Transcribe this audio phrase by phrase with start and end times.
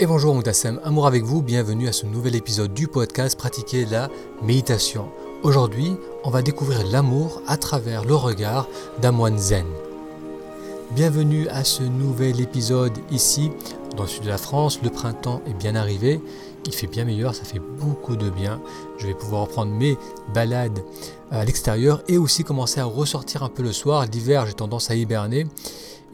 [0.00, 4.08] Et bonjour Moutassem, amour avec vous, bienvenue à ce nouvel épisode du podcast Pratiquer la
[4.44, 5.08] méditation.
[5.42, 8.68] Aujourd'hui, on va découvrir l'amour à travers le regard
[9.02, 9.66] d'un moine zen.
[10.92, 13.50] Bienvenue à ce nouvel épisode ici,
[13.96, 14.78] dans le sud de la France.
[14.84, 16.20] Le printemps est bien arrivé,
[16.64, 18.60] il fait bien meilleur, ça fait beaucoup de bien.
[18.98, 19.98] Je vais pouvoir reprendre mes
[20.32, 20.78] balades
[21.32, 24.06] à l'extérieur et aussi commencer à ressortir un peu le soir.
[24.06, 25.48] L'hiver, j'ai tendance à hiberner.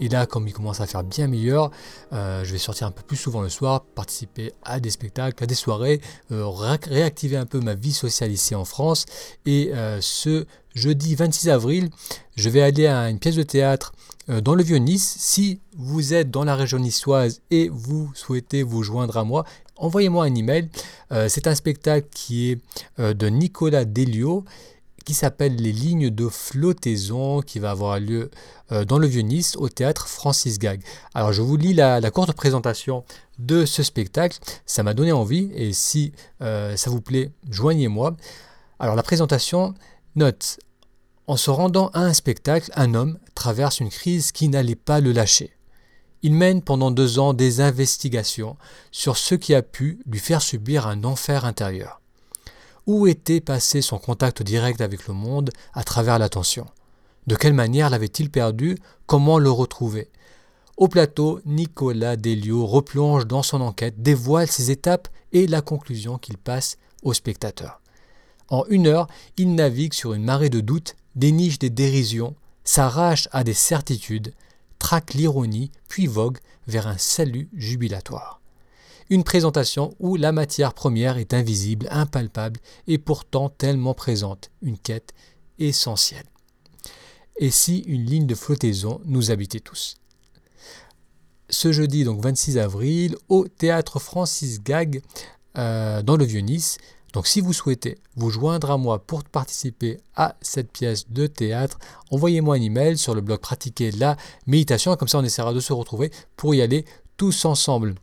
[0.00, 1.70] Et là, comme il commence à faire bien meilleur,
[2.12, 5.46] euh, je vais sortir un peu plus souvent le soir, participer à des spectacles, à
[5.46, 6.00] des soirées,
[6.32, 9.06] euh, réactiver un peu ma vie sociale ici en France.
[9.46, 11.90] Et euh, ce jeudi 26 avril,
[12.36, 13.92] je vais aller à une pièce de théâtre
[14.26, 15.16] dans le Vieux-Nice.
[15.18, 19.44] Si vous êtes dans la région niçoise et vous souhaitez vous joindre à moi,
[19.76, 20.70] envoyez-moi un email.
[21.28, 22.60] C'est un spectacle qui est
[22.98, 24.44] de Nicolas Delio
[25.04, 28.30] qui s'appelle Les lignes de flottaison, qui va avoir lieu
[28.72, 30.82] euh, dans le Vieux-Nice au théâtre Francis Gag.
[31.14, 33.04] Alors je vous lis la, courte présentation
[33.38, 38.16] de ce spectacle, ça m'a donné envie et si euh, ça vous plaît, joignez-moi.
[38.78, 39.74] Alors la présentation
[40.16, 40.58] note
[41.26, 45.12] en se rendant à un spectacle, un homme traverse une crise qui n'allait pas le
[45.12, 45.52] lâcher.
[46.22, 48.56] Il mène pendant deux ans des investigations
[48.90, 52.00] sur ce qui a pu lui faire subir un enfer intérieur.
[52.86, 56.66] Où était passé son contact direct avec le monde à travers l'attention?
[57.26, 58.76] De quelle manière l'avait-il perdu?
[59.06, 60.10] Comment le retrouver?
[60.76, 66.36] Au plateau, Nicolas Delio replonge dans son enquête, dévoile ses étapes et la conclusion qu'il
[66.36, 67.80] passe au spectateur.
[68.50, 73.44] En une heure, il navigue sur une marée de doutes, déniche des dérisions, s'arrache à
[73.44, 74.34] des certitudes,
[74.78, 78.42] traque l'ironie, puis vogue vers un salut jubilatoire
[79.10, 85.12] une présentation où la matière première est invisible, impalpable et pourtant tellement présente, une quête
[85.58, 86.26] essentielle.
[87.36, 89.96] Et si une ligne de flottaison nous habitait tous?
[91.50, 95.02] Ce jeudi, donc 26 avril, au théâtre Francis Gag,
[95.58, 96.78] euh, dans le Vieux-Nice.
[97.12, 101.78] Donc si vous souhaitez vous joindre à moi pour participer à cette pièce de théâtre,
[102.10, 104.16] envoyez-moi un email sur le blog Pratiquer la
[104.46, 106.84] méditation, comme ça on essaiera de se retrouver pour y aller
[107.16, 107.94] tous ensemble.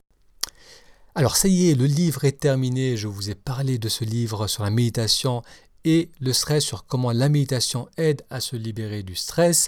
[1.14, 2.96] Alors ça y est, le livre est terminé.
[2.96, 5.42] Je vous ai parlé de ce livre sur la méditation
[5.84, 9.68] et le stress, sur comment la méditation aide à se libérer du stress.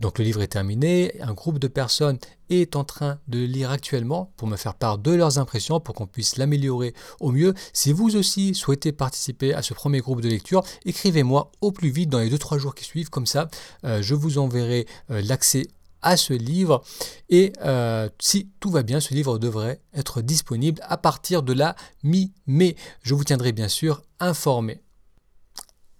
[0.00, 1.12] Donc le livre est terminé.
[1.20, 2.18] Un groupe de personnes
[2.48, 5.94] est en train de le lire actuellement pour me faire part de leurs impressions, pour
[5.94, 7.52] qu'on puisse l'améliorer au mieux.
[7.74, 12.08] Si vous aussi souhaitez participer à ce premier groupe de lecture, écrivez-moi au plus vite
[12.08, 13.10] dans les 2-3 jours qui suivent.
[13.10, 13.48] Comme ça,
[13.84, 15.66] euh, je vous enverrai euh, l'accès
[16.02, 16.82] à ce livre.
[17.28, 21.76] Et euh, si tout va bien, ce livre devrait être disponible à partir de la
[22.02, 22.76] mi-mai.
[23.02, 24.80] Je vous tiendrai bien sûr informé.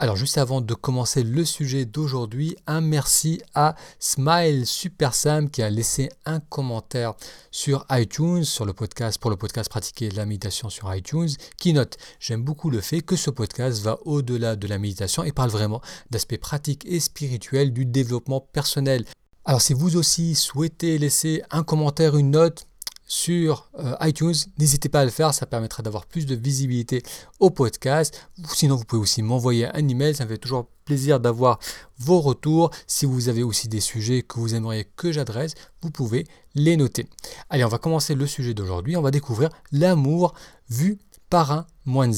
[0.01, 5.61] Alors juste avant de commencer le sujet d'aujourd'hui, un merci à Smile Super Sam qui
[5.61, 7.15] a laissé un commentaire
[7.51, 11.97] sur iTunes, sur le podcast, pour le podcast Pratiquer la méditation sur iTunes, qui note
[12.21, 15.83] J'aime beaucoup le fait que ce podcast va au-delà de la méditation et parle vraiment
[16.11, 19.05] d'aspects pratiques et spirituels du développement personnel.
[19.49, 22.67] Alors si vous aussi souhaitez laisser un commentaire, une note
[23.07, 27.03] sur euh, iTunes, n'hésitez pas à le faire, ça permettra d'avoir plus de visibilité
[27.41, 28.29] au podcast.
[28.53, 31.61] Sinon, vous pouvez aussi m'envoyer un email, ça me fait toujours plaisir d'avoir
[31.99, 32.73] vos retours.
[32.87, 37.09] Si vous avez aussi des sujets que vous aimeriez que j'adresse, vous pouvez les noter.
[37.49, 40.35] Allez, on va commencer le sujet d'aujourd'hui, on va découvrir l'amour
[40.69, 40.99] vu
[41.31, 42.15] par un moine.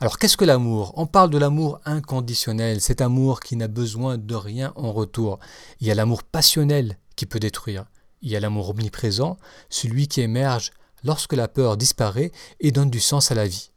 [0.00, 0.92] Alors qu'est-ce que l'amour?
[0.96, 5.38] On parle de l'amour inconditionnel, cet amour qui n'a besoin de rien en retour.
[5.80, 7.86] Il y a l'amour passionnel qui peut détruire.
[8.22, 9.36] Il y a l'amour omniprésent,
[9.70, 10.72] celui qui émerge
[11.04, 13.70] lorsque la peur disparaît et donne du sens à la vie.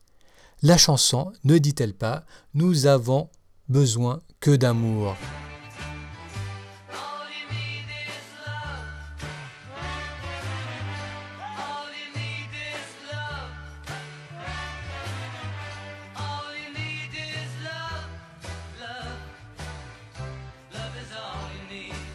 [0.63, 3.29] La chanson ne dit-elle pas Nous avons
[3.69, 5.15] besoin que d'amour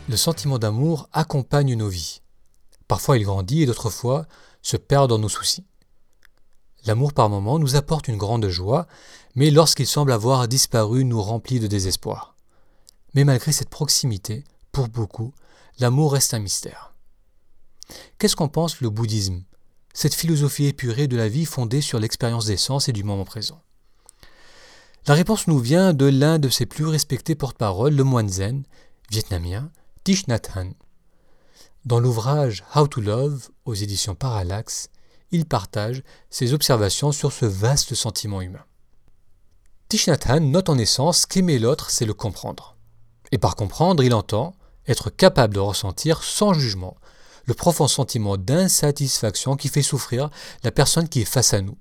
[0.08, 2.20] Le sentiment d'amour accompagne nos vies.
[2.86, 4.26] Parfois il grandit et d'autres fois
[4.62, 5.64] se perd dans nos soucis.
[6.84, 8.86] L'amour par moments nous apporte une grande joie,
[9.34, 12.36] mais lorsqu'il semble avoir disparu nous remplit de désespoir.
[13.14, 15.34] Mais malgré cette proximité, pour beaucoup,
[15.80, 16.94] l'amour reste un mystère.
[18.18, 19.42] Qu'est-ce qu'en pense le bouddhisme,
[19.92, 23.60] cette philosophie épurée de la vie fondée sur l'expérience des sens et du moment présent
[25.08, 28.62] La réponse nous vient de l'un de ses plus respectés porte-parole, le moine zen,
[29.10, 29.70] vietnamien,
[30.08, 30.72] Hanh.
[31.84, 34.88] Dans l'ouvrage How to Love aux éditions Parallax,
[35.32, 38.64] il partage ses observations sur ce vaste sentiment humain.
[40.26, 42.76] Hanh note en essence qu'aimer l'autre, c'est le comprendre.
[43.32, 44.54] Et par comprendre, il entend
[44.86, 46.96] être capable de ressentir sans jugement
[47.44, 50.30] le profond sentiment d'insatisfaction qui fait souffrir
[50.62, 51.78] la personne qui est face à nous.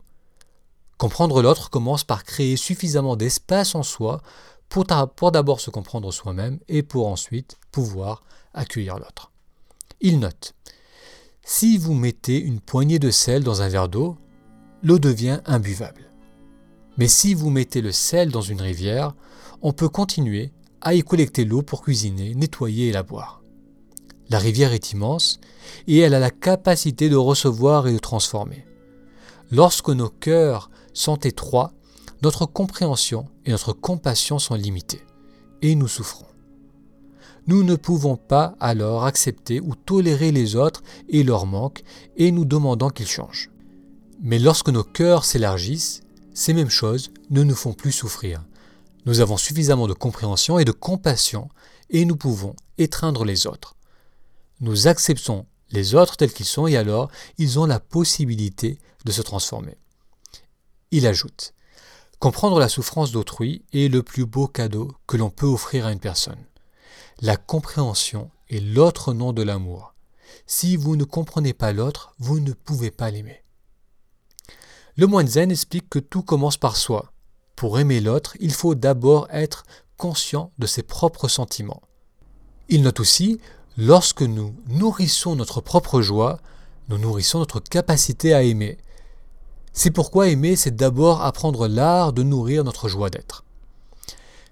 [0.97, 4.21] Comprendre l'autre commence par créer suffisamment d'espace en soi
[4.69, 8.23] pour, d'abord se comprendre soi-même et pour ensuite pouvoir
[8.53, 9.31] accueillir l'autre.
[10.01, 10.53] Il note
[11.43, 14.17] Si vous mettez une poignée de sel dans un verre d'eau,
[14.83, 16.11] l'eau devient imbuvable.
[16.97, 19.13] Mais si vous mettez le sel dans une rivière,
[19.61, 20.51] on peut continuer
[20.81, 23.41] à y collecter l'eau pour cuisiner, nettoyer et la boire.
[24.29, 25.39] La rivière est immense
[25.87, 28.65] et elle a la capacité de recevoir et de transformer.
[29.51, 31.73] Lorsque nos cœurs sont étroits,
[32.21, 35.05] notre compréhension et notre compassion sont limitées
[35.61, 36.25] et nous souffrons.
[37.47, 41.83] Nous ne pouvons pas alors accepter ou tolérer les autres et leurs manques
[42.17, 43.51] et nous demandons qu'ils changent.
[44.21, 46.01] Mais lorsque nos cœurs s'élargissent,
[46.33, 48.43] ces mêmes choses ne nous font plus souffrir.
[49.05, 51.49] Nous avons suffisamment de compréhension et de compassion
[51.91, 53.75] et nous pouvons étreindre les autres.
[54.61, 59.21] Nous acceptons les autres tels qu'ils sont et alors ils ont la possibilité de se
[59.21, 59.77] transformer.
[60.91, 61.53] Il ajoute
[62.19, 65.99] Comprendre la souffrance d'autrui est le plus beau cadeau que l'on peut offrir à une
[65.99, 66.43] personne.
[67.21, 69.93] La compréhension est l'autre nom de l'amour.
[70.47, 73.43] Si vous ne comprenez pas l'autre, vous ne pouvez pas l'aimer.
[74.97, 77.11] Le moine zen explique que tout commence par soi.
[77.55, 79.63] Pour aimer l'autre, il faut d'abord être
[79.97, 81.81] conscient de ses propres sentiments.
[82.69, 83.39] Il note aussi,
[83.77, 86.39] lorsque nous nourrissons notre propre joie,
[86.89, 88.77] nous nourrissons notre capacité à aimer.
[89.77, 93.43] C'est pourquoi aimer, c'est d'abord apprendre l'art de nourrir notre joie d'être.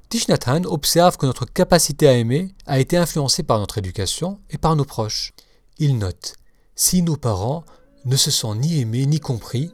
[0.09, 0.27] Thich
[0.65, 4.83] observe que notre capacité à aimer a été influencée par notre éducation et par nos
[4.83, 5.33] proches.
[5.79, 6.35] Il note
[6.75, 7.63] Si nos parents
[8.03, 9.73] ne se sont ni aimés ni compris,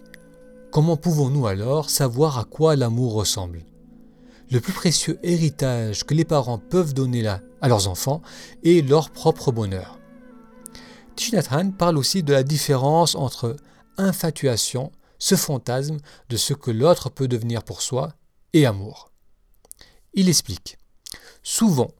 [0.71, 3.65] comment pouvons-nous alors savoir à quoi l'amour ressemble?
[4.51, 8.21] Le plus précieux héritage que les parents peuvent donner à leurs enfants
[8.63, 9.97] est leur propre bonheur.
[11.15, 11.33] Thich
[11.77, 13.57] parle aussi de la différence entre
[13.97, 15.97] infatuation ce fantasme
[16.29, 18.13] de ce que l'autre peut devenir pour soi
[18.53, 19.11] et amour.
[20.13, 20.77] Il explique
[21.43, 21.91] Souvent,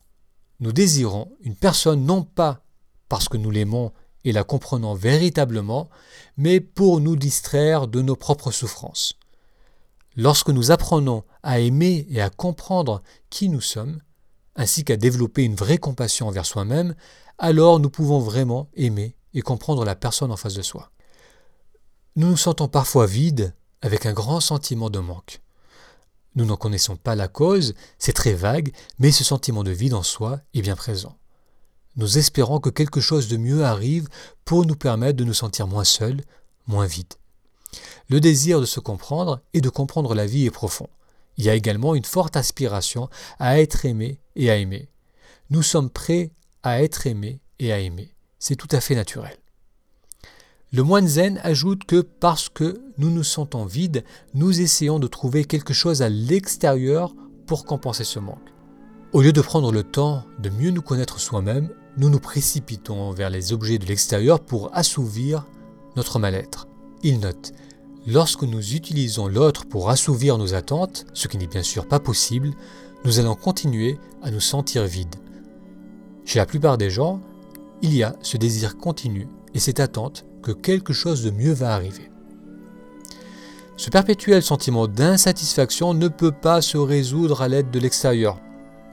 [0.60, 2.64] nous désirons une personne non pas
[3.08, 3.92] parce que nous l'aimons
[4.26, 5.90] et la comprenons véritablement,
[6.38, 9.14] mais pour nous distraire de nos propres souffrances.
[10.16, 14.02] Lorsque nous apprenons à aimer et à comprendre qui nous sommes,
[14.56, 16.96] ainsi qu'à développer une vraie compassion envers soi-même,
[17.38, 20.92] alors nous pouvons vraiment aimer et comprendre la personne en face de soi.
[22.16, 25.42] Nous nous sentons parfois vides, avec un grand sentiment de manque.
[26.36, 30.04] Nous n'en connaissons pas la cause, c'est très vague, mais ce sentiment de vide en
[30.04, 31.18] soi est bien présent.
[31.96, 34.08] Nous espérons que quelque chose de mieux arrive
[34.46, 36.22] pour nous permettre de nous sentir moins seuls,
[36.68, 37.16] moins vides.
[38.10, 40.90] Le désir de se comprendre et de comprendre la vie est profond.
[41.38, 44.90] Il y a également une forte aspiration à être aimé et à aimer.
[45.50, 46.32] Nous sommes prêts
[46.64, 48.14] à être aimés et à aimer.
[48.40, 49.39] C'est tout à fait naturel.
[50.72, 54.04] Le moine zen ajoute que parce que nous nous sentons vides,
[54.36, 57.16] nous essayons de trouver quelque chose à l'extérieur
[57.48, 58.38] pour compenser ce manque.
[59.12, 63.32] Au lieu de prendre le temps de mieux nous connaître soi-même, nous nous précipitons vers
[63.32, 65.48] les objets de l'extérieur pour assouvir
[65.96, 66.68] notre mal-être.
[67.02, 67.52] Il note
[68.06, 72.52] Lorsque nous utilisons l'autre pour assouvir nos attentes, ce qui n'est bien sûr pas possible,
[73.06, 75.16] nous allons continuer à nous sentir vides.
[76.26, 77.22] Chez la plupart des gens,
[77.82, 81.74] il y a ce désir continu et cette attente que quelque chose de mieux va
[81.74, 82.12] arriver.
[83.78, 88.40] Ce perpétuel sentiment d'insatisfaction ne peut pas se résoudre à l'aide de l'extérieur.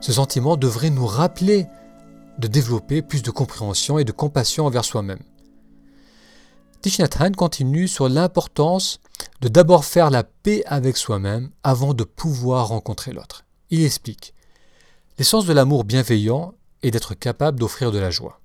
[0.00, 1.66] Ce sentiment devrait nous rappeler
[2.38, 5.22] de développer plus de compréhension et de compassion envers soi-même.
[6.82, 7.00] Thich
[7.36, 9.00] continue sur l'importance
[9.40, 13.44] de d'abord faire la paix avec soi-même avant de pouvoir rencontrer l'autre.
[13.70, 14.34] Il explique
[15.18, 18.38] L'essence de l'amour bienveillant est d'être capable d'offrir de la joie.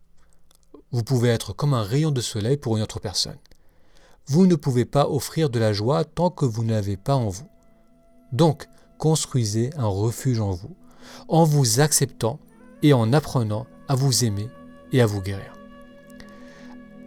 [0.92, 3.38] Vous pouvez être comme un rayon de soleil pour une autre personne.
[4.28, 7.48] Vous ne pouvez pas offrir de la joie tant que vous n'avez pas en vous.
[8.34, 8.68] Donc,
[8.98, 10.76] construisez un refuge en vous,
[11.28, 12.40] en vous acceptant
[12.84, 14.50] et en apprenant à vous aimer
[14.92, 15.54] et à vous guérir.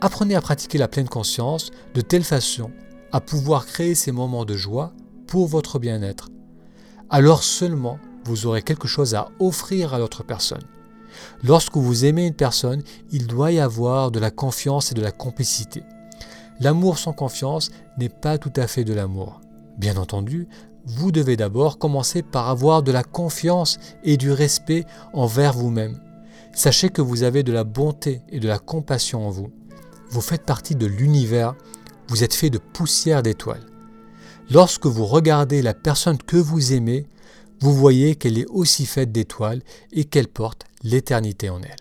[0.00, 2.70] Apprenez à pratiquer la pleine conscience de telle façon
[3.12, 4.92] à pouvoir créer ces moments de joie
[5.26, 6.30] pour votre bien-être.
[7.10, 10.64] Alors seulement vous aurez quelque chose à offrir à l'autre personne.
[11.42, 15.12] Lorsque vous aimez une personne, il doit y avoir de la confiance et de la
[15.12, 15.82] complicité.
[16.60, 19.40] L'amour sans confiance n'est pas tout à fait de l'amour.
[19.76, 20.48] Bien entendu,
[20.86, 26.00] vous devez d'abord commencer par avoir de la confiance et du respect envers vous-même.
[26.52, 29.50] Sachez que vous avez de la bonté et de la compassion en vous.
[30.10, 31.56] Vous faites partie de l'univers,
[32.08, 33.66] vous êtes fait de poussière d'étoiles.
[34.50, 37.06] Lorsque vous regardez la personne que vous aimez,
[37.60, 41.76] vous voyez qu'elle est aussi faite d'étoiles et qu'elle porte l'éternité en elle.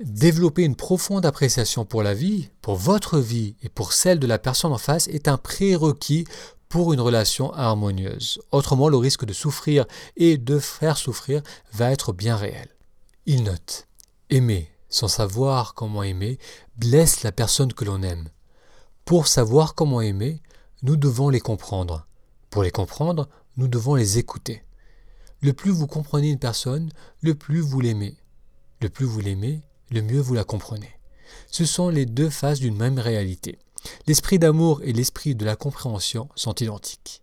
[0.00, 4.38] Développer une profonde appréciation pour la vie, pour votre vie et pour celle de la
[4.38, 6.26] personne en face est un prérequis
[6.68, 8.40] pour une relation harmonieuse.
[8.52, 12.68] Autrement, le risque de souffrir et de faire souffrir va être bien réel.
[13.24, 13.86] Il note
[14.30, 16.38] Aimer sans savoir comment aimer
[16.76, 18.28] blesse la personne que l'on aime.
[19.04, 20.42] Pour savoir comment aimer,
[20.82, 22.06] nous devons les comprendre.
[22.50, 24.62] Pour les comprendre, nous devons les écouter.
[25.40, 26.90] Le plus vous comprenez une personne,
[27.20, 28.16] le plus vous l'aimez.
[28.80, 30.90] Le plus vous l'aimez, le mieux vous la comprenez.
[31.50, 33.58] Ce sont les deux faces d'une même réalité.
[34.06, 37.22] L'esprit d'amour et l'esprit de la compréhension sont identiques.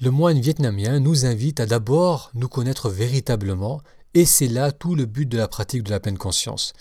[0.00, 3.80] Le moine vietnamien nous invite à d'abord nous connaître véritablement,
[4.14, 6.72] et c'est là tout le but de la pratique de la pleine conscience.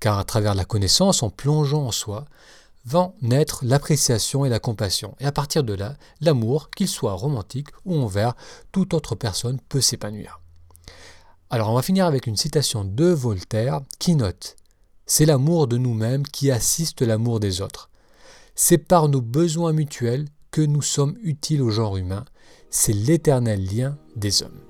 [0.00, 2.24] Car à travers la connaissance, en plongeant en soi,
[2.84, 5.14] vont naître l'appréciation et la compassion.
[5.20, 8.34] Et à partir de là, l'amour, qu'il soit romantique ou envers
[8.72, 10.40] toute autre personne, peut s'épanouir.
[11.50, 14.56] Alors on va finir avec une citation de Voltaire qui note
[15.06, 17.90] C'est l'amour de nous-mêmes qui assiste l'amour des autres.
[18.54, 22.24] C'est par nos besoins mutuels que nous sommes utiles au genre humain.
[22.70, 24.60] C'est l'éternel lien des hommes.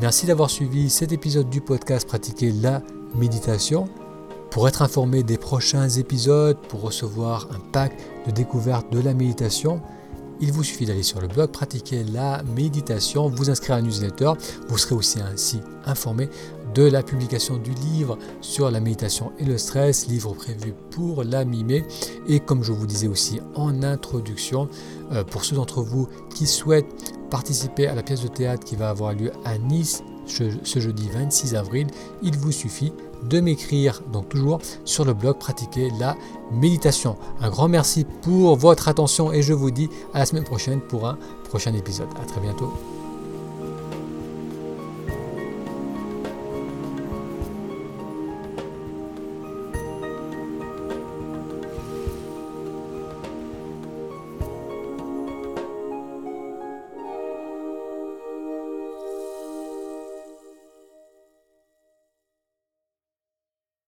[0.00, 2.82] Merci d'avoir suivi cet épisode du podcast Pratiquer la
[3.14, 3.88] méditation.
[4.50, 7.92] Pour être informé des prochains épisodes, pour recevoir un pack
[8.26, 9.80] de découverte de la méditation,
[10.40, 14.32] il vous suffit d'aller sur le blog, pratiquer la méditation, vous inscrire à la newsletter.
[14.68, 16.28] Vous serez aussi ainsi informé
[16.74, 21.44] de la publication du livre sur la méditation et le stress, livre prévu pour la
[21.44, 21.84] mi-mai.
[22.28, 24.68] Et comme je vous disais aussi en introduction,
[25.12, 28.90] euh, pour ceux d'entre vous qui souhaitent participer à la pièce de théâtre qui va
[28.90, 31.86] avoir lieu à Nice ce jeudi 26 avril,
[32.22, 32.92] il vous suffit
[33.24, 36.16] de m'écrire, donc toujours sur le blog Pratiquer la
[36.52, 37.16] méditation.
[37.40, 41.08] Un grand merci pour votre attention et je vous dis à la semaine prochaine pour
[41.08, 41.18] un
[41.48, 42.08] prochain épisode.
[42.22, 42.72] À très bientôt.